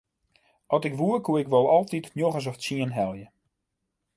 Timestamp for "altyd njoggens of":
1.77-2.57